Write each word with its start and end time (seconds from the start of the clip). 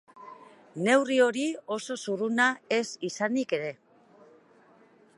Neurri 0.87 1.17
hori 1.25 1.43
oso 1.77 1.99
zurruna 2.05 2.49
ez 2.81 2.83
izanik 3.11 3.57
ere. 3.59 3.73